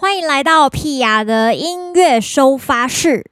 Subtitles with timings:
[0.00, 3.24] 欢迎来到屁雅的音乐收发室。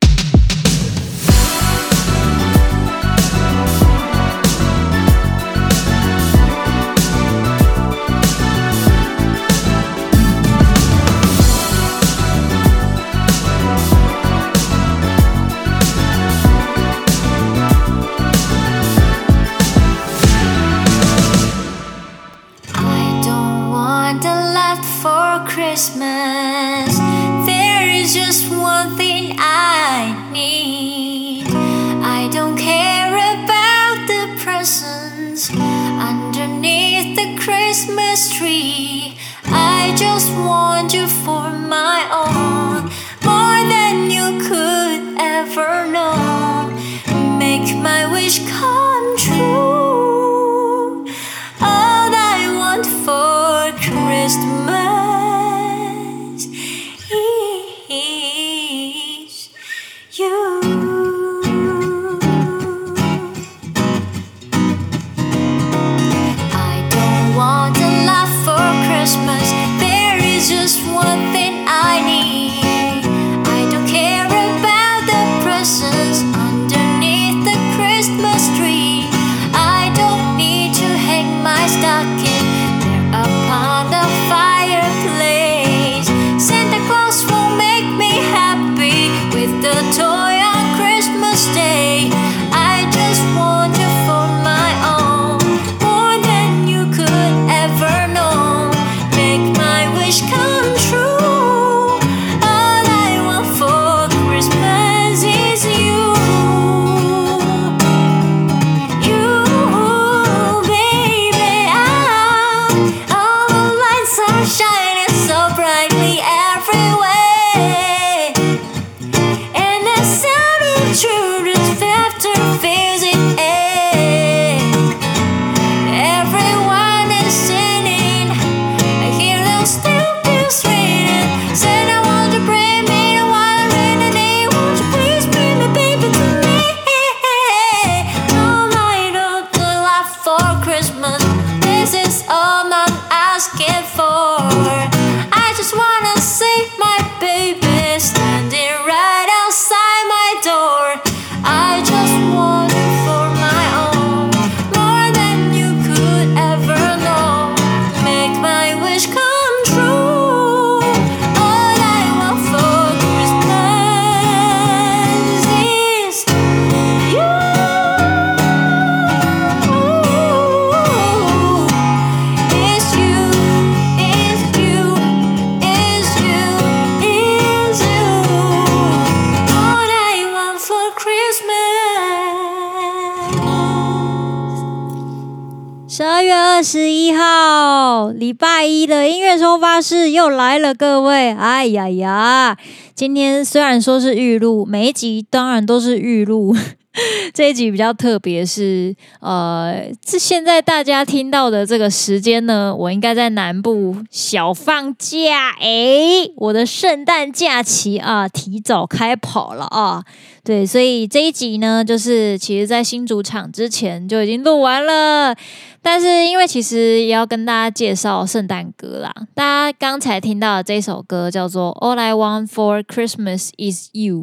[189.77, 192.57] 音乐收发室又来了，各位，哎呀呀！
[192.95, 196.57] 今天虽然说是预录，每一集当然都是预录，
[197.35, 210.05] 这一集比较特别，是呃，这现在大家听到的这个时间呢，我应该在南部小放假，哎，我的圣诞假期啊，提早开跑了啊，
[210.43, 215.37] 对，所以这一集呢，就是其实在新主场之前就已经录完了。
[215.83, 219.15] 但是，因为其实也要跟大家介绍圣诞歌啦。
[219.35, 224.15] 大家刚才听到的这首歌叫做《All I Want for Christmas Is You》，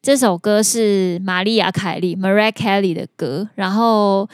[0.00, 3.48] 这首歌是玛丽亚·凯莉 （Mariah Carey） 的歌。
[3.54, 4.28] 然后，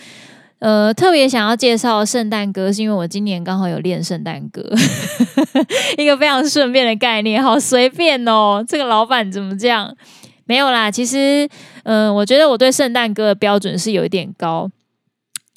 [0.59, 4.63] 呃，特别想要介绍圣诞歌，是因为我今年刚好有练圣诞歌，
[5.99, 8.65] 一个非常顺便的概念，好随便哦。
[8.67, 9.97] 这个老板怎么这样？
[10.47, 11.49] 没有啦，其实，
[11.85, 14.71] 嗯、我觉得我对圣诞歌的标准是有一点高，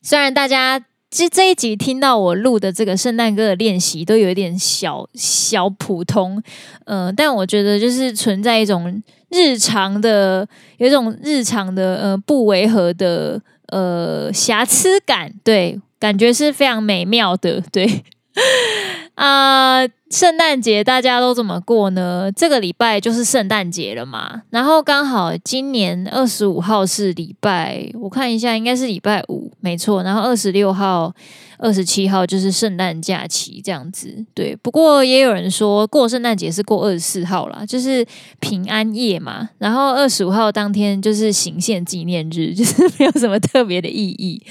[0.01, 0.83] 虽然大家。
[1.09, 6.41] 其实这一集听到我录的这个圣诞歌的练习，都有一点小小普通，
[6.85, 18.03] 嗯、但我觉得就是存在一种日常的，有一种日常的，嗯，不违和的，呃，瑕疵感，对，感觉是非常美妙的，对。
[19.15, 22.31] 啊，圣诞节大家都怎么过呢？
[22.35, 31.13] 这个礼拜就是圣诞节了嘛，然后刚好今年二十五号是礼拜，我看一下应该是礼拜五，没错，然后二十六号。
[31.57, 34.55] 二十七号就是圣诞假期这样子，对。
[34.61, 38.05] 不过也有人说过圣诞节是过二十四号啦，就是
[38.39, 39.49] 平安夜嘛。
[39.57, 44.41] 然后二十五号当天就是行宪纪念日， 就是没有什么特别的意义。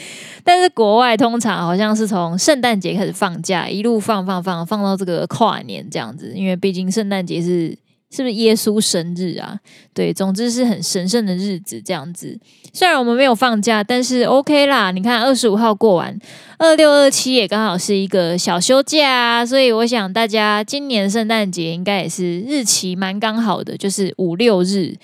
[0.44, 7.78] 但是国外通常好像是从圣诞节开始放假，一路放放放放到这个跨跨年这样子，因为毕竟圣诞节是。
[8.16, 9.60] 是不是耶稣生日啊？
[9.92, 12.38] 对，总之是很神圣的日子，这样子。
[12.72, 14.90] 虽然我们没有放假，但是 OK 啦。
[14.90, 16.18] 你看，二十五号过完，
[16.56, 24.96] 二六二七也刚好是一个小休假啊，所以我想大家今年圣诞节应该也是日期蛮刚好的，就是五六日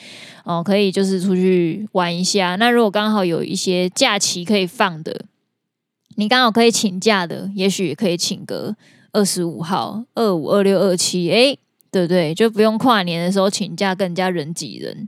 [0.45, 2.57] 哦，可以就是出去玩一下。
[2.57, 5.27] 那如果刚好有一些假期可以放的，
[6.17, 8.75] 你刚好可以请假的，也许可以请个
[9.13, 11.59] 二十五号、二五、二六、二七，诶。
[11.93, 12.35] 对不对？
[12.35, 15.07] 就不用跨年的时候请假，更加人挤人。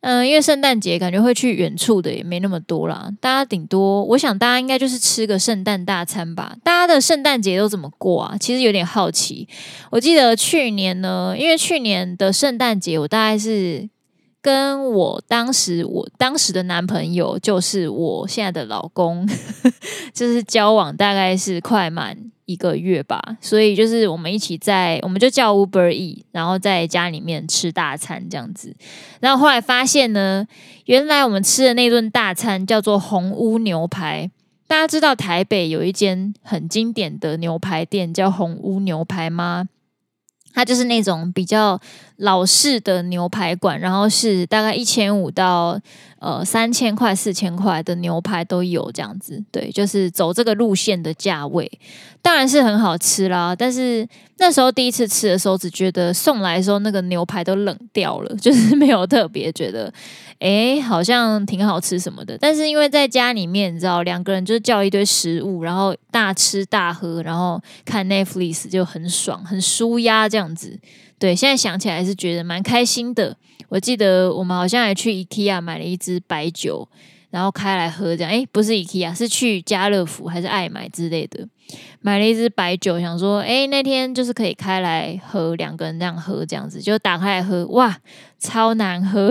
[0.00, 3.10] 嗯，因为圣诞节感觉会去远处的也没那么多啦。
[3.20, 6.56] 大家顶多，我想大家应该就是吃个圣诞大餐吧。
[6.62, 8.36] 大家的圣诞节都怎么过啊？
[8.38, 9.48] 其实有点好奇。
[9.90, 13.88] 我记得去年呢，因为去年的圣诞节，我大概是
[14.40, 19.28] 跟我当时我当时的男朋友，就是我现在的老公，
[20.14, 22.16] 就是交往大概是快满。
[22.48, 28.74] 一个月吧，所以就是我们一起在，我们就叫 Uber E，然后在家里面吃大餐这样子。
[29.20, 30.46] 然后后来发现呢，
[30.86, 34.30] 原来我们吃的那顿大餐叫做红屋牛排。
[34.66, 39.68] 大家知道台北有一间很经典的牛排店叫红屋牛排吗？
[40.58, 41.80] 它就是那种比较
[42.16, 45.80] 老式的牛排馆，然后是大概一千五到
[46.18, 51.70] 呃三千块、四千块的牛排都有这样子，对，就是走这个路线的价位，
[52.20, 53.54] 当然是很好吃啦。
[53.56, 54.06] 但是
[54.38, 59.92] 那时候第一次吃的时候，只觉得送来的时候那个牛排都冷掉了， 就是没有特别觉得。
[60.40, 70.78] 诶，好像挺好吃什么的，但是因为在家里面，你知道，两个人就叫一堆食物，然后大吃大喝，然后看 Netflix 就很爽，很舒压这样子。
[71.18, 73.36] 对，现在想起来是觉得蛮开心的。
[73.68, 76.88] 我记得我们好像还去 IKEA 买了一支白酒。
[77.30, 81.46] 然后开来喝这样，诶，不是 IKEA，是去家乐福还是爱买之类的，
[82.00, 87.98] 买了一支白酒，想说，诶，那天就是可以开来喝，两个人这样喝这样子，就打开来喝，哇，
[88.38, 89.30] 超难喝，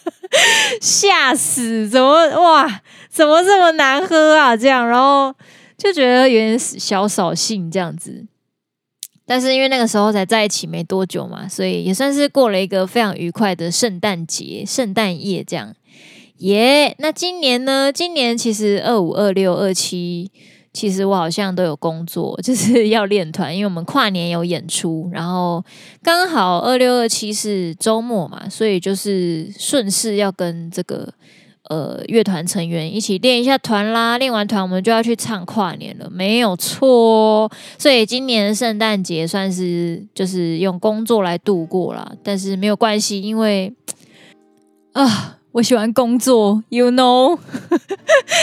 [0.80, 2.80] 吓死，怎么哇，
[3.10, 4.56] 怎么这么难喝啊？
[4.56, 5.34] 这样，然后
[5.76, 8.24] 就觉得有点小扫兴这样子，
[9.30, 15.72] 但是因为那个时候才在一起没多久嘛，所以也算是过了一个非常愉快的圣诞节、圣诞夜这样。
[16.38, 17.92] 耶那今年呢？
[17.92, 20.28] 今年其实二五、二六、二七，
[20.72, 25.64] 其实我好像都有工作，就是要练团，因为我们跨年有演出，然后
[26.02, 31.08] 刚好二六、二七是周末嘛，所以就是顺势要跟这个
[31.70, 34.18] 呃乐团成员一起练一下团啦。
[34.18, 37.50] 练完团我们就要去唱跨年了，没有错。
[37.78, 43.72] 所以今年圣诞节算是就是用工作来度过啦，但是没有关系，因为
[44.92, 45.38] 啊。
[45.52, 47.36] 我喜欢工作，you know，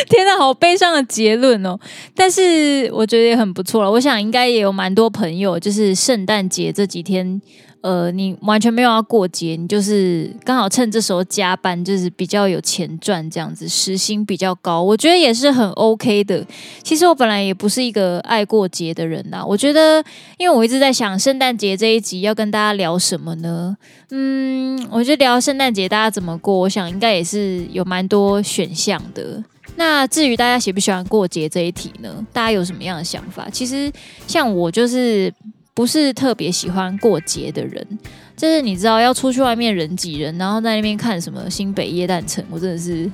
[0.09, 1.79] 天哪，好悲伤的结论哦。
[2.13, 3.89] 但是我觉得也很不错了。
[3.89, 7.41] 我想应该也有蛮多朋友，就是圣诞节这几天。
[7.87, 16.45] 呃，你完全没有要过节，你就是刚好趁这时候加班，就是比较有钱赚这样子，时薪比较高，我觉得也是很 OK 的。
[16.83, 20.03] 其实我本来也不是一个爱过节的人呐，我觉得，
[20.37, 23.77] 因为我一直在想圣诞节这一集要跟大家聊什么呢？
[24.09, 29.41] 嗯，我觉得聊圣诞节大家怎么过，我想应该也是有蛮多选项的。
[29.77, 32.25] 那至于大家喜不喜欢过节这一题呢？
[32.33, 33.47] 大家有什么样的想法？
[33.49, 33.89] 其实
[34.27, 35.33] 像我就是。
[35.77, 37.87] 不是特别喜欢过节的人，
[38.35, 43.07] 就是你知道要出去外面人挤人，然后在那边看什么新北耶诞城，我真的是，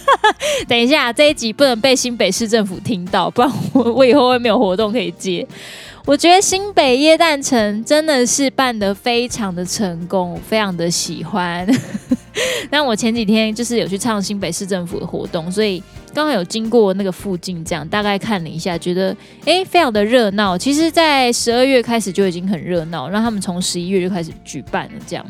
[0.68, 5.46] 等一下这一集不能被新北市政府听到，不然我我以后会没有活动可以接。
[6.04, 11.66] 我觉得新北耶诞城真的是办得非常的成功，非常的喜欢。
[12.70, 15.82] 那我前几天就是有去唱新北市政府的活动，所以
[16.14, 20.56] 刚好有经过那个附近，这样大概看了一下，觉得诶非常的热闹。
[20.56, 25.26] 其实，在十二月开始就已经很热闹，让他们从十一月就开始举办了这样。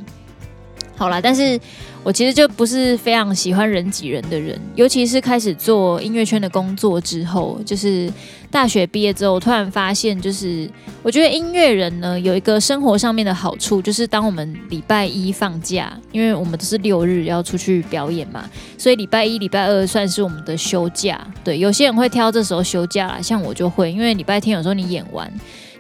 [0.97, 1.59] 好啦，但是
[2.04, 8.12] 我其实就不是非常喜欢人挤人的人，尤其是开始做音乐圈的工作之后，就是
[8.50, 10.70] 大学毕业之后，我突然发现，就是
[11.02, 21.26] 我觉得音乐人呢有一个生活上面的好处，就是当我们礼拜一放假，因为我们都是六日要出去表演嘛，所以礼拜一、礼拜二算是我们的休假。
[21.42, 25.32] 对，有些人会挑这时候休假啦，像我就会，因为礼拜天有时候你演完。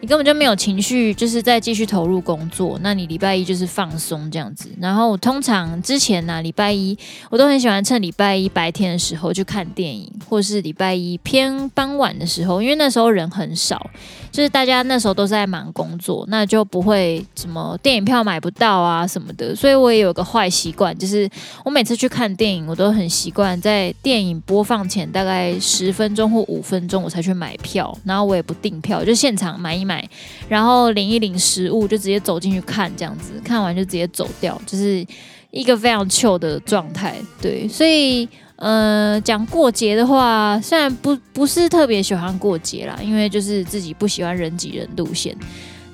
[0.04, 2.78] 你根本就没有情绪，就是在继续投入工作。
[2.82, 4.68] 那你礼拜一就是放松这样子。
[4.78, 6.94] 然后通常之前呢、礼拜一
[7.30, 13.90] 我都很喜欢趁礼拜一白天的时候去看电影，或是礼拜一偏傍晚的时候，因为那时候人很少，
[14.30, 19.56] 就是大家那时候都在忙工作，那就不会什么电影票买不到啊什么的。
[19.56, 21.26] 所以我也有个坏习惯，就是
[21.64, 29.93] 我每次去看电影，我都很习惯在电影播放前大概十分钟或五分钟我才去买票，然后我也不订票，就现场买一买。
[29.94, 30.08] 买，
[30.48, 35.06] 然后领一领食物就直接走进去看，这样子看完就直接走掉，就是
[35.50, 37.14] 一个非常 chill 的状态。
[37.40, 45.36] 对，所以呃，讲过节的话，虽然不不是特别喜欢过节啦，因为就是自己不喜欢人挤人路线。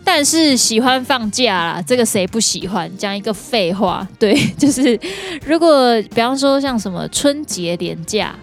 [0.02, 2.90] 但是喜欢放假啦，这个谁不喜欢？
[2.97, 4.99] 讲一个废话，对， 就是
[5.45, 8.35] 如果比方说像什么春节连假，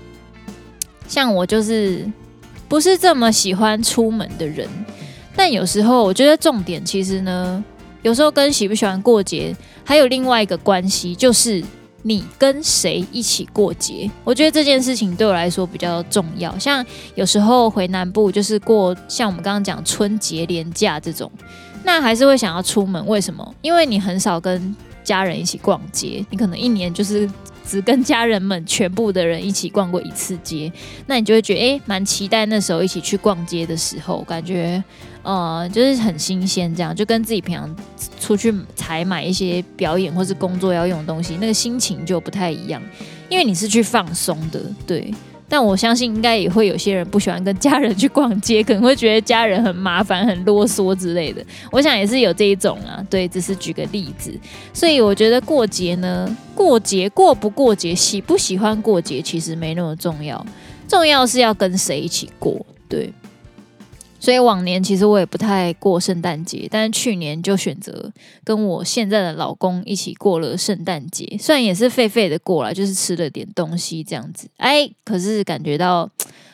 [1.08, 2.06] 像我就是
[2.70, 4.70] 不是这么喜欢出门的人。
[5.38, 7.64] 但有时候我觉得重点其实呢，
[8.02, 11.64] 有时候跟喜不喜欢过节还有另外一个关系，就是。
[12.04, 14.10] 你跟谁一起过节？
[14.24, 16.58] 我觉得这件事情对我来说比较重要。
[16.58, 21.30] 像有时候回南部，就是过像我们刚刚讲春节连假这种，
[21.84, 23.06] 那还是会想要出门。
[23.08, 23.54] 为什么？
[23.62, 27.30] 因为你很少跟家人一起逛街，你可能一年就是
[27.66, 30.72] 只跟家人们全部的人一起逛过一次街，
[31.08, 34.82] 那你就会觉得诶，蛮期待那时候一起去逛街的时候，感觉。
[35.28, 37.76] 呃，就是很新鲜，这样就跟自己平常
[38.18, 42.82] 出去采买一些表演或是工作要用的东西，那个心情就不太一样，
[43.28, 45.14] 因为你是去放松的，对。
[45.50, 51.46] 但我相信应该也会有些人不喜欢跟家人去逛街，可能会觉得家人很麻烦、很啰嗦之类的。
[51.72, 54.34] 我想也是有这一种啊，对，只是举个例子。
[54.74, 60.46] 所以我觉得过节呢，过节过不过节，喜不喜欢过节，其实没那么重要，
[60.88, 63.14] 重要是要跟谁一起过，对。
[64.28, 68.12] 所以往年其实我也不太过圣诞节，但是去年就选择
[68.44, 76.10] 跟我现在的老公一起过了圣诞节，虽然也是费费的过了，就是吃了点东西这样子，哎，可是感觉到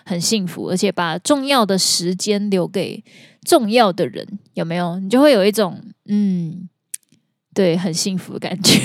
[0.05, 3.03] 很幸福，而且把重要的时间留给
[3.43, 4.99] 重要的人，有没有？
[4.99, 6.69] 你就会有一种嗯，
[7.55, 8.79] 对，很幸福的感觉，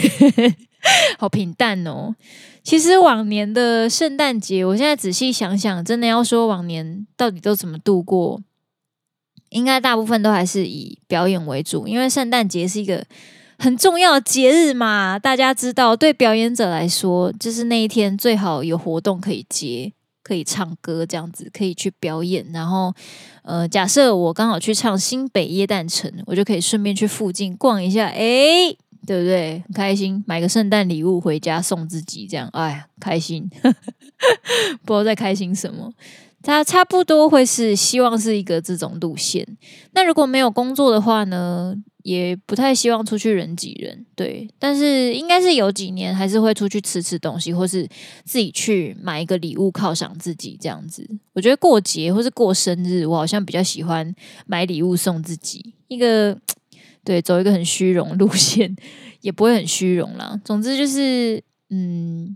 [1.20, 2.16] 好平淡哦。
[2.62, 8.40] 其实往年的圣诞节，我现在仔细想想，真的要说往年到底都怎么度过？
[9.50, 13.04] 应该大部分都还是以表演为主，因为圣诞节是一个
[13.58, 15.18] 很重要的节日嘛。
[15.18, 22.46] 大家知道，对表演者来说，就是那一天最好有活动可以接，可以唱歌这样子，可以去表演。
[22.52, 22.94] 然后，
[23.42, 28.74] 呃，假设我刚好去唱新北耶诞城，我就可以顺便去附近逛一下，哎，
[29.06, 29.62] 对不对？
[29.66, 33.50] 很开心，买个圣诞礼物回家送自己，这样，哎，开心，
[34.84, 35.92] 不知道在开心什么。
[36.48, 39.46] 他差不多会是希望是一个这种路线。
[39.92, 44.48] 那如果没有工作的话呢，也不太希望出去人挤人，对。
[44.58, 47.86] 但是应该是有几年还是会出去吃吃东西，或是
[48.24, 51.06] 自己去买一个礼物犒赏自己这样子。
[51.34, 54.14] 我觉得过节或是过生日，我好像比较喜欢
[54.46, 56.34] 买礼物送自己，一个
[57.04, 58.74] 对，走一个很虚荣路线，
[59.20, 60.40] 也不会很虚荣啦。
[60.42, 62.34] 总之就是嗯。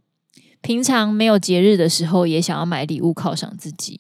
[0.63, 3.99] 平常没有节日的时候，也想要买礼物犒赏自己；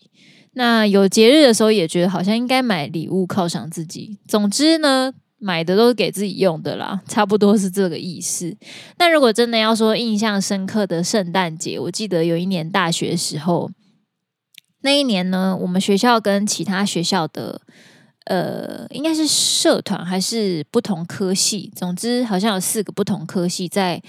[0.52, 4.18] 那有节日的时候，也觉得好像应该买礼物犒赏自己。
[4.28, 8.56] 总之呢，买的都是给自己用的啦，差不多是这个意思。
[8.98, 13.68] 那如果真的要说印象深刻的圣诞节，我记得有一年大学时候，
[14.82, 17.60] 那一年呢，我们学校跟其他学校的
[18.26, 24.00] 呃，应该是社团还是不同科系，总之好像有四个不同科系在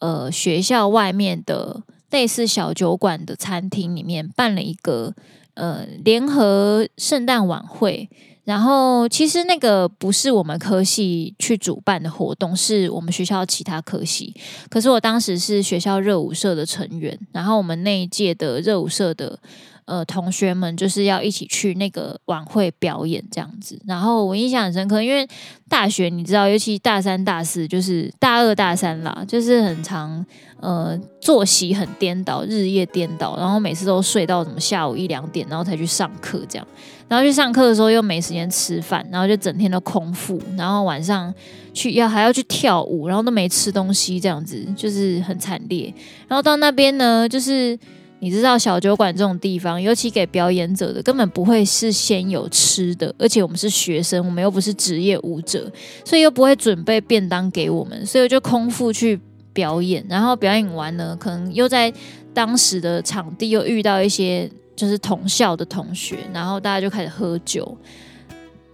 [0.00, 1.82] 呃学校外面的。
[2.14, 5.12] 类似小酒馆的餐厅里面办了一个
[5.54, 8.08] 呃联合圣诞晚会，
[8.44, 14.32] 然后其实那个不是我们科系去主办的活动，是我们学校其他科系。
[14.70, 19.40] 可是我当时是学校热舞社的成员，然后我们那一届的热舞社的。
[19.86, 25.28] 呃，同学们就是要一起去那个晚会表演这样子，然后我印象很深刻，因为
[25.68, 30.24] 大学你知道，尤其大三、大四，就是大二、大三啦，就是很常
[30.60, 36.66] 呃作息很颠倒，日夜颠倒，然后每次都睡到什么下午一两点，然后才去上课这样，
[37.06, 41.32] 然后去上课的时候又没时间吃饭，然后就整天都空腹，然后晚上
[41.74, 45.92] 去要还要去跳舞，然后都没吃东西这样子，就是很惨烈。
[46.26, 47.78] 然后到那边呢，就是。
[48.24, 55.70] 你知道小酒馆这种地方，尤其给表演者的，根本不会是先有吃的，而且我们是学生，我们又不是职业舞者，
[56.06, 59.20] 所以又不会准备便当给我们，所以我就空腹去
[59.52, 60.02] 表演。
[60.08, 61.92] 然后表演完呢，可能又在
[62.32, 67.76] 当时的场地又遇到一些就是同校的同学，然后大家就开始喝酒，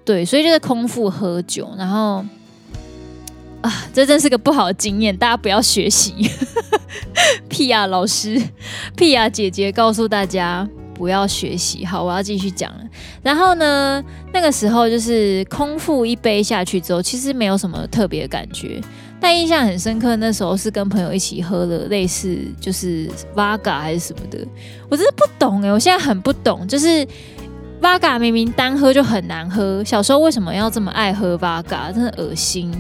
[0.05, 2.25] 对，所以就是空腹喝酒，然后。
[3.63, 6.31] 啊，这真是个不好的经验，大家不要学习。
[7.49, 8.41] 屁呀，老师，
[8.97, 11.85] 屁呀，姐姐，告诉大家不要学习。
[11.85, 12.81] 好，我要继续讲了。
[13.23, 14.03] 然后呢，
[14.33, 18.81] 那个时候就是空腹一杯下去之后，其实没有什么特别的感觉，
[19.21, 20.17] 但印象很深刻。
[20.17, 24.39] 那时候是跟朋友一起喝了类似就是 Vaga 还是什么的，
[24.89, 27.07] 我真的不懂哎，我现在很不懂，就是。
[27.81, 32.71] Vodka 明明单喝就很难喝，小时候为什么要这么爱喝 v 嘎真的恶心！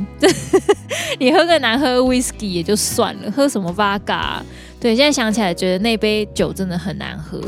[1.19, 4.42] 你喝个难喝 Whisky 也就算了，喝什么 v 嘎
[4.78, 7.40] 对，现在想起来觉得那杯酒真的很难喝。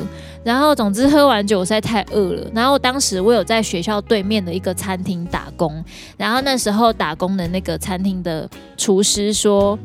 [0.43, 2.51] 然后总之喝完酒实在太饿了。
[2.55, 5.85] 然后当时我有在学校对面的一个餐厅打工，
[6.17, 9.79] 然后那时候打工的那个餐厅的厨师说。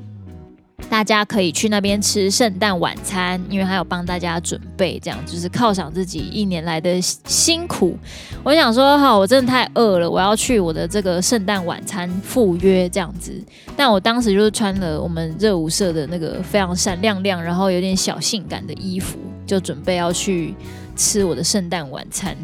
[0.90, 7.98] 大家可以去那边吃圣诞晚餐，因为还有帮大家准备，这样就是犒赏自己一年来的辛苦。
[8.44, 13.34] 我想说，好，我真的太饿了，我要去我的这个圣诞晚餐赴约这样子。
[13.76, 20.56] 但我当时就是穿了我们热舞社的那个非常闪亮亮，然后有点小性感的衣服，就准备要去
[20.96, 22.36] 吃我的圣诞晚餐。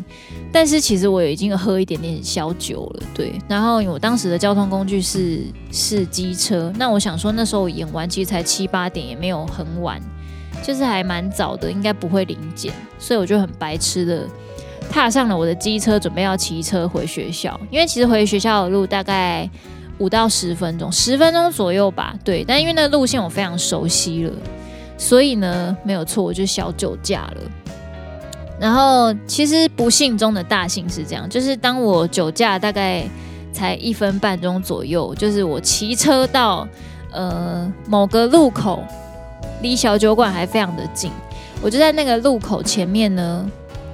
[0.53, 3.33] 但是其实我已经喝一点点小酒了，对。
[3.47, 5.41] 然后我当时的交通工具是
[5.71, 9.99] 是机车，那我想说那时候我演完其实才七八点，也没有很晚，
[10.61, 14.27] 就是还蛮早的，应该不会临检，所以我就很白痴的
[14.91, 17.59] 踏上了我的机车，准备要骑车回学校。
[17.71, 19.49] 因为其实回学校的路大概
[19.97, 22.45] 五到十分钟，十分钟左右吧，对。
[22.47, 24.33] 但因为那个路线我非常熟悉了，
[24.99, 27.41] 所以呢没有错，我就小酒驾了。
[28.63, 33.03] 然后，其实不幸中的大幸是这样，就是当我酒驾大概
[33.51, 36.65] 才一分半钟左右，就是我骑车到
[37.11, 38.81] 呃某个路口，
[39.61, 41.11] 离小酒馆还非常的近，
[41.61, 43.45] 我就在那个路口前面呢，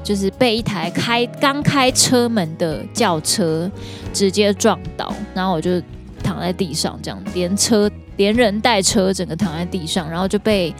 [0.03, 3.67] 就是被一台开刚开车门的轿车
[4.13, 5.81] 直接撞倒，然后我就
[6.23, 10.71] 躺在地上，这样连车 连人带车整个躺在地上，然后就被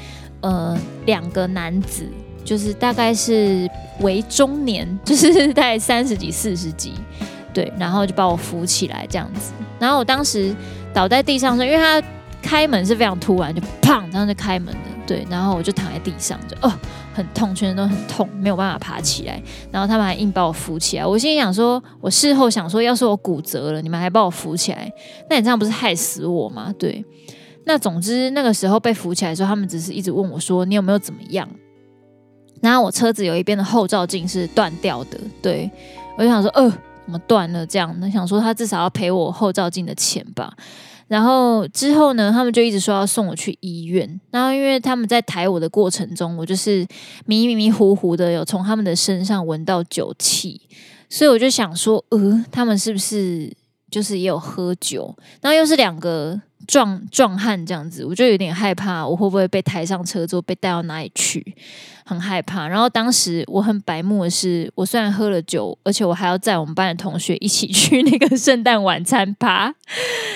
[0.41, 0.77] 呃
[1.07, 2.05] 两个男子。
[2.43, 3.69] 就是大概是
[4.01, 6.93] 为中年， 就是大概三十几、四十几，
[7.53, 9.51] 对，然后就把我扶起来这样子。
[9.79, 10.55] 然后我当时
[10.93, 12.01] 倒在地上说，因为他
[12.41, 15.25] 开门是非常突然，就砰，然后就开门了，对。
[15.29, 16.71] 然后我就躺在地上，就哦，
[17.13, 19.41] 很痛，全身都很痛，没有办法爬起来。
[19.71, 21.05] 然后他们还硬把我扶起来。
[21.05, 24.91] 我心里想说，我事后想说，要是我骨折了，你们还把我扶起来，
[25.29, 26.73] 那你这样不是害死我吗？
[26.79, 27.03] 对。
[27.65, 31.47] 那总之那个时候被扶起来的时候，他们只是一直问我说，你有没有怎么样？
[32.61, 35.69] 然后我车子有一边的后照镜是断掉的，对，
[36.17, 36.69] 我就想说，呃，
[37.05, 37.65] 怎么断了？
[37.65, 40.53] 这样，那想说他至少要赔我后照镜的钱吧。
[41.07, 44.19] 然后之后呢，他们就一直说要送我去医院。
[44.29, 46.85] 然后因为他们在抬我的过程中，我就是
[47.25, 50.61] 迷迷迷糊糊的有从他们的身上闻到酒气，
[51.09, 53.51] 所以我就想说，呃，他们是不是
[53.89, 55.15] 就是也有喝酒？
[55.41, 56.39] 然后又是两个。
[56.67, 61.55] 壮壮汉这样子，我就有点害怕，我会不会被抬上车之后被带到哪里去？
[62.05, 62.67] 很害怕。
[62.67, 69.73] 然后当时我很白目的是，我虽然喝了酒，而且我还要载我们班的同学一起去 那个圣诞晚餐趴，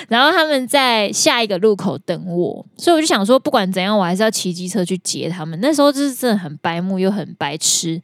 [0.08, 5.58] 然后他们在下一个路口等我，所以我就想说，不管怎样，我还是要骑机车去接他们。
[5.60, 8.00] 那时候就是真的很白目又很白痴。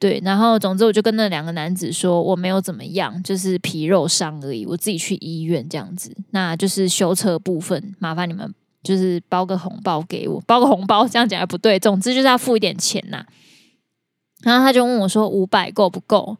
[0.00, 6.14] 对，然后总之我就跟那两个男子说，我没有怎么样，就是皮肉伤而已，我自己去医院这样子。
[6.30, 8.52] 那就是修车部分，麻烦你们
[8.82, 13.24] 就是包个红包给我，包个红包这样讲还不对，总之就是要付一点钱呐。
[14.42, 16.36] 然后他就问我说，五百够不够？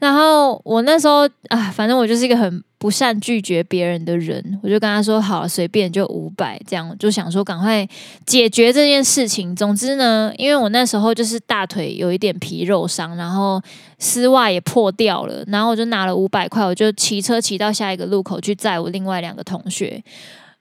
[0.00, 7.86] 然后我那时候啊，反正我就是一个很不善拒绝别人的人，我就跟他说好，随便就五百这样，就想说赶快
[8.24, 9.54] 解决这件事情。
[9.54, 13.60] 总之呢，因为我那时候就是大腿有一点皮肉伤，然后
[13.98, 20.02] 丝袜也破掉了，然后我就拿了五百块，我就骑车骑到下一个路口去载我另外两个同学。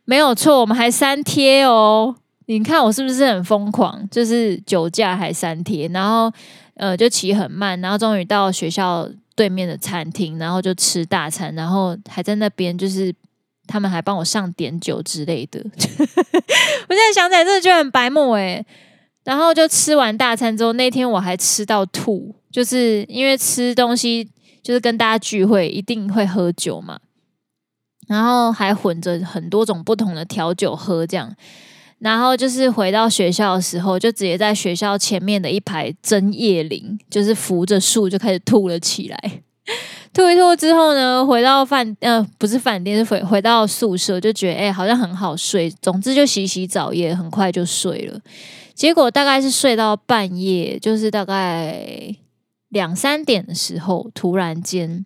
[0.03, 2.13] 没有错，我们还三贴哦，
[2.47, 4.05] 你看我是不是很疯狂？
[4.11, 6.29] 就是酒驾还三贴，然后
[6.75, 9.09] 呃就骑很慢，然后终于到学校。
[9.39, 13.15] 对面的餐厅，然后就吃大餐，然后还在那边，就是
[13.67, 15.61] 他们还帮我上点酒之类的。
[15.63, 18.65] 我现在想起来，真的就很白目诶。
[19.23, 24.29] 然后就吃完大餐之后，那天我还吃到吐，就是因为吃东西
[24.61, 26.99] 就是跟大家聚会一定会喝酒嘛，
[28.09, 31.33] 然后还混着很多种不同的调酒喝，这样。
[31.99, 39.41] 然后就是回到学校的时候，就直接在学校前面的一排针叶林，就是扶着树就开始吐了起来。
[40.13, 45.69] 吐一吐之后呢，回到饭呃不是饭店，是回回到宿舍，就觉得哎好像很好睡。
[45.81, 48.19] 总之就洗洗澡也很快就睡了。
[48.73, 52.15] 结果大概是睡到半夜，就是大概
[52.69, 55.05] 两三点的时候，突然间。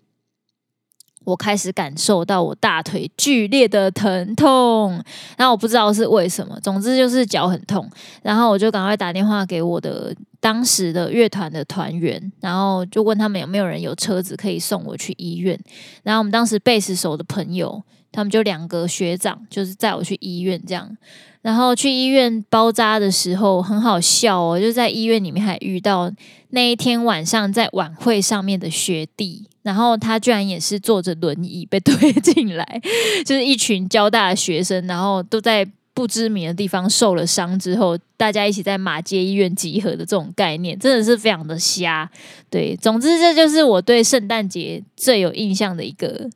[1.24, 4.92] 我开始感受到我大腿剧烈的疼痛，
[5.38, 7.90] 然后我不知道是为什么，总之就是脚很痛，
[8.22, 15.60] 然后我就赶快打电话给我的当时的乐团的团员，然后就问他们有没有人有车子可以送我去医院，
[16.04, 17.82] 然后我们当时贝斯手的朋友，
[18.12, 20.98] 他们就两个学长就是载我去医院这样，
[21.44, 26.12] 然后去医院包扎的时候很好笑哦，就在医院里面还遇到
[26.52, 32.82] 那一天晚上在晚会上面的学弟，然后他居然也是坐着轮椅被推进来，
[33.26, 42.10] 就是一群交大的学生，然后都在不知名的地方受了伤之后，大家一起在马街医院集合的这种概念，真的是非常的瞎。
[42.50, 46.30] 对，总之这就是我对圣诞节最有印象的一个，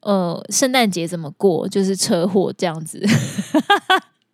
[0.00, 3.02] 呃，圣诞节怎么过，就是车祸这样子。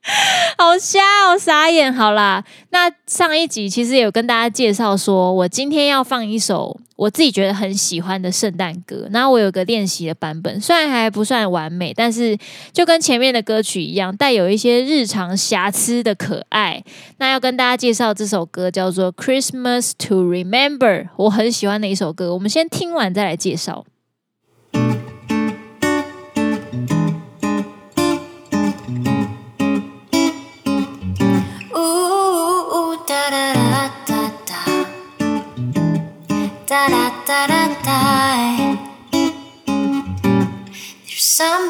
[0.57, 1.93] 好瞎哦，傻眼。
[1.93, 9.09] 好啦，那上一集其实有跟大家介绍说，我今天要放一首我自己觉得很喜欢的圣诞歌。
[9.11, 12.39] 那我有个练习的版本，虽然还不算完美，但是
[12.73, 16.83] 就跟前面的歌曲一样，带有一些日常瑕疵的可爱。
[17.19, 20.79] 那要跟大家介绍这首歌叫做《Christmas to Remember》，
[21.17, 22.33] 我很喜欢的一首歌。
[22.33, 23.85] 我们先听完再来介绍。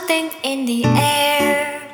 [0.06, 1.90] something in the air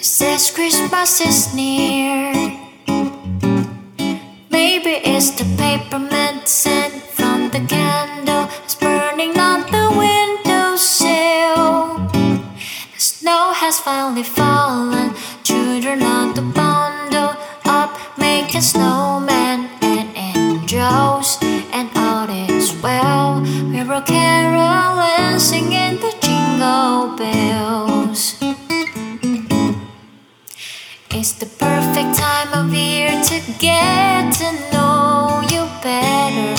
[0.00, 2.32] says Christmas is near.
[4.50, 11.96] Maybe it's the peppermint scent from the candle that's burning on the windowsill.
[12.94, 21.38] The snow has finally fallen, children are the bundle up making snowmen and angels,
[21.72, 23.40] and all is well.
[23.72, 25.03] We're a carol
[25.44, 28.40] singing the jingle bells.
[31.10, 36.53] It's the perfect time of year to get to know you better.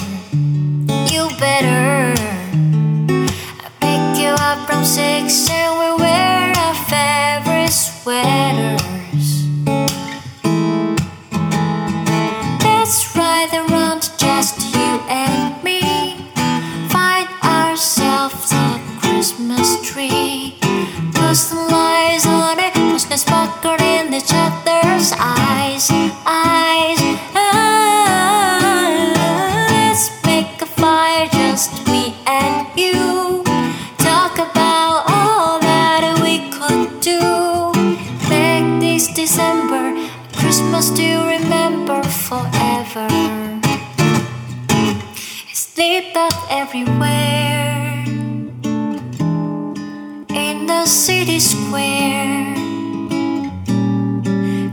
[50.85, 52.53] the city square.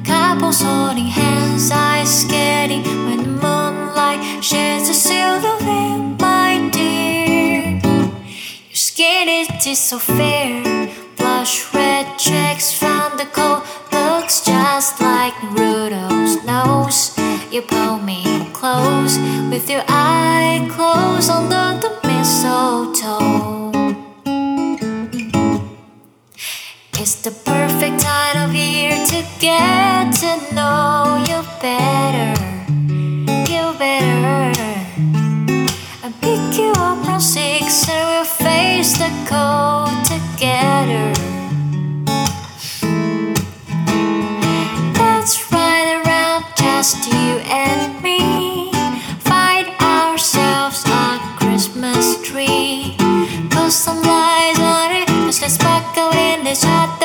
[0.04, 7.80] Couples holding hands, eyes skating when the moonlight sheds a silver veil, my dear.
[8.68, 10.92] Your skin it is so fair.
[11.16, 17.16] Blush red checks from the cold looks just like Rudolph's nose.
[17.50, 19.16] You pull me close
[19.48, 23.61] with your eye closed under the mistletoe.
[27.22, 32.34] the perfect time of year to get to know you better,
[33.48, 34.50] you better.
[36.02, 41.12] I pick you up from six and we'll face the cold together.
[44.98, 48.72] Let's ride around just you and me.
[49.20, 52.96] Find ourselves a Christmas tree.
[53.50, 57.01] Put some lights on it, just let's sparkle in the shadow.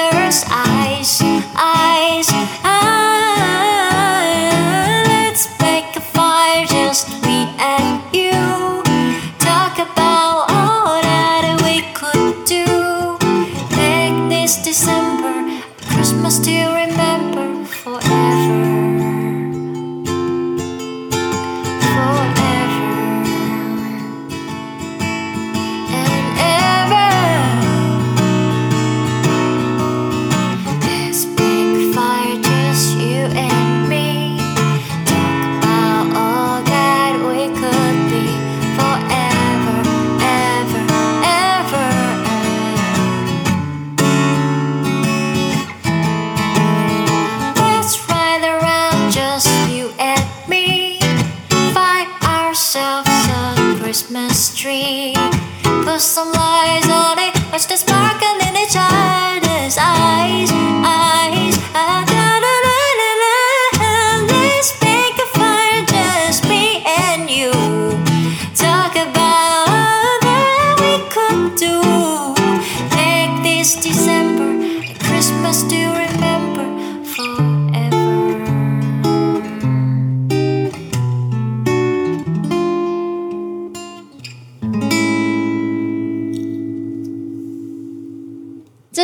[54.87, 57.83] Put some lies on it, watch this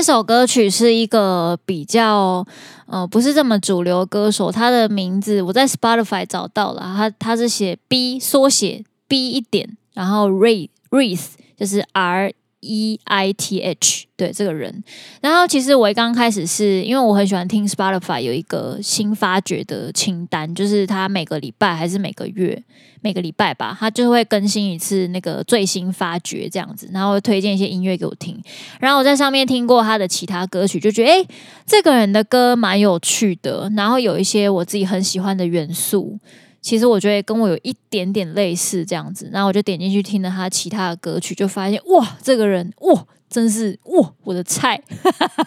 [0.03, 2.45] 这首歌曲是一个比较
[2.87, 12.33] 呃不是这么主流歌手，他的名字我在 Spotify 找到了，他他是写 B 缩写 B 一点，然后 Ray Reese 就是 R。
[12.63, 14.83] E I T H 对这个人，
[15.21, 22.63] 然后其实我一刚开始是因为我很喜欢听 Spotify 有一个新发掘的清单，就是他每个礼拜还是每个月
[23.01, 28.41] 每个礼拜吧，他就会更新一次那个最新发掘这样子，然后推荐一些音乐给我听。
[28.79, 31.27] 然后我在上面听过他的其他歌曲，就觉得诶，
[31.65, 36.17] 这个人的歌蛮有趣的，然后有一些我自己很喜欢的元素。
[36.63, 44.81] 其实我觉得跟我有一点点类似这样子，然后我就点进去听了他其他的歌曲，就发现哇，这个人哇，真是哇，我的菜。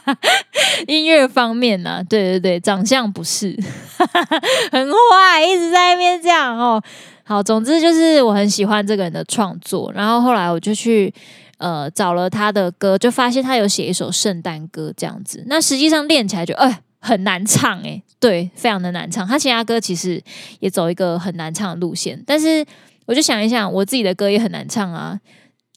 [0.87, 3.59] 音乐方面呢、啊，对对对，长相不是，
[4.71, 6.83] 很坏，一直在那边这样哦。
[7.25, 11.13] 好，总之就是我很喜欢这个人的创作，然后后来我就去
[11.57, 15.43] 呃找了他的歌，就发现他有写一首圣诞歌这样子。
[15.47, 16.83] 那实际上练起来就哎。
[17.07, 19.25] 很难唱诶、对，非常的难唱。
[19.25, 20.21] 他其他歌其实
[20.59, 22.67] 也走一个很难唱的路线，但是
[23.05, 25.21] 我就想一想，我自己的歌也很难唱啊。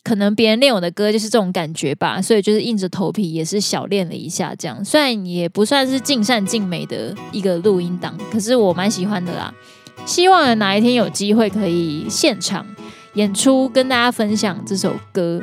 [0.01, 4.83] 可能别人练我的歌就是这种感觉吧，所以就是硬着头皮也是小练了一下，这样。
[4.83, 9.53] 虽然也不算是尽善尽美的一个录音档，可是我蛮喜欢的啦。
[10.07, 12.65] 希望哪一天有机会可以现场
[13.13, 15.39] 演出，跟大家分享这首歌。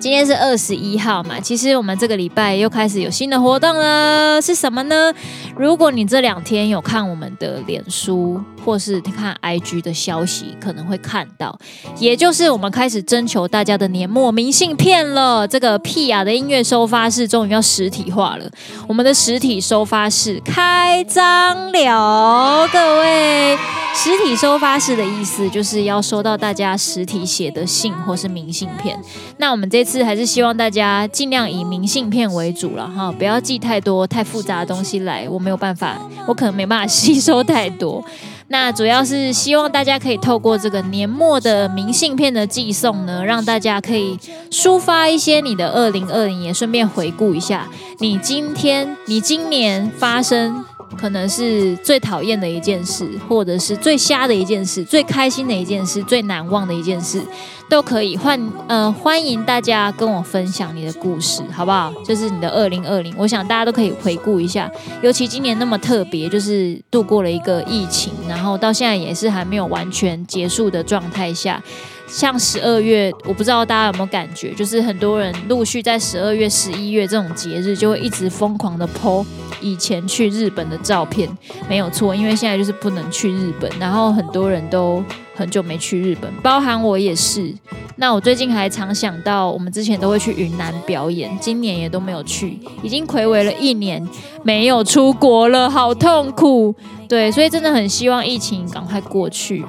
[0.00, 5.12] 今天是二十一号嘛，其实我们这个礼拜又开始有新的活动了，是什么呢？
[5.54, 11.58] 如果你这两天有看我们的脸书或是看 IG 的消息，可能会看到，
[11.98, 15.46] 也就是我们开始征求大家的年末明信片了。
[15.46, 18.50] 这个屁雅的音乐收发室终于要实体化了，
[18.86, 23.58] 我们的实体收发室开张了，各位。
[23.92, 28.96] 实体收发室的意思就是要收到大家实体写的信或是明信片。
[29.38, 38.02] 那我们这次还是希望大家尽量以明信片为主了哈，不要寄太多太复杂的东西来，我没有办法，我可能没办法 吸收太多。
[38.52, 44.18] 那主要是希望大家可以透过这个年末的明信片的寄送呢，让大家可以
[44.50, 47.68] 抒发一些你的二零二零，也顺便回顾一下
[48.00, 50.64] 你今天、你今年发生。
[50.98, 57.22] 可能是最讨厌的一件事，或者是最瞎的一件事，最开心的一件事，最难忘的一件事，
[57.70, 61.94] 都可以欢呃欢迎大家跟我分享你的故事，好不好？
[62.04, 64.68] 就是你的二零二零，我想大家都可以回顾一下，
[65.02, 71.62] 尤其今年那么特别，就是度过了一个疫情，然后到现在也是还没有完全结束的状态下。
[72.10, 79.24] 像十二月，我不知道大家有没有感觉，就是很多人陆续在十二月、十一月这种节日，就会一直疯狂的 po
[79.60, 81.28] 以前去日本的照片，
[81.68, 85.02] 没有错，因为现在就是不能去日本，然后很多人都
[85.36, 87.54] 很久没去日本，包含我也是。
[87.96, 94.04] 那我最近还常想到，我们之前都会去云南表演，今年也都没有去，已经睽违了一年
[94.42, 96.74] 没有出国了，好痛苦。
[97.08, 99.64] 对，所以真的很希望疫情赶快过去。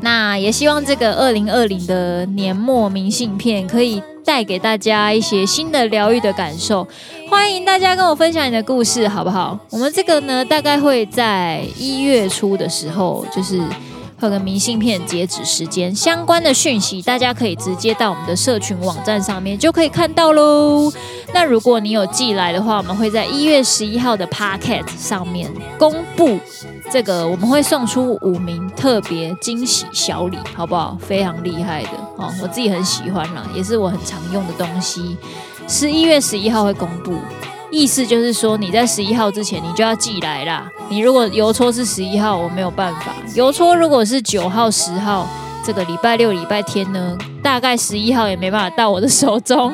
[0.00, 6.86] 那也希望这个二零二零的年末明信片可以带给大家一些新的疗愈的感受。
[7.28, 9.58] 欢迎大家跟我分享你的故事，好不好？
[9.70, 13.60] 我们这个呢，大概会在一月初的时候，就是。
[14.20, 20.92] 和个明信片截止时间相关的讯息，大家可以直接到我们的社群网站上面就可以看到喽。
[21.32, 26.38] 那如果你有寄来的话，我们会在一月十一号的 Podcast 上面公布
[26.92, 30.98] 这个，我们会送出五名特别惊喜小礼，好不好？
[31.00, 35.16] 非常厉害的哦，我自己很喜欢啦，也是我很常用的东西。
[35.66, 37.14] 十一月十一号会公布。
[37.70, 40.68] 意思就是说，你在十一号之前，你就要寄来啦。
[40.88, 43.12] 你如果邮戳是十一号，我没有办法。
[43.34, 45.26] 邮戳如果是九号、十号，
[45.64, 49.72] 这个礼拜六、礼拜天呢，大概十一号也没办法到我的手中，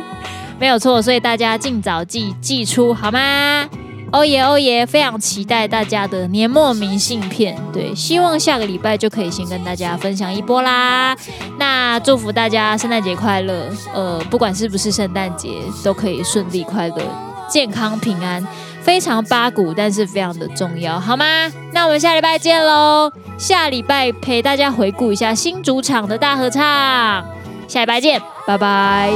[0.58, 1.00] 没有错。
[1.00, 3.66] 所以大家尽早寄寄出好吗？
[4.12, 7.58] 欧耶欧耶，非常期待大家的年末明信片。
[7.72, 11.16] 对，希望下个礼拜就可以先跟大家分享一波啦。
[11.58, 15.48] 那祝福大家圣诞节快乐，呃，不管是不是圣诞节，
[15.82, 17.25] 都可以顺利快乐。
[17.48, 18.46] 健康平安，
[18.82, 21.24] 非常八股，但是非常的重要，好吗？
[21.72, 23.10] 那我们下礼拜见喽！
[23.38, 26.62] 下礼拜陪大家回顾一下新主场的大合唱，
[27.68, 29.10] 下礼拜见，拜拜。